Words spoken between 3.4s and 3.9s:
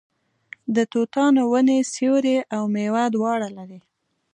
لري.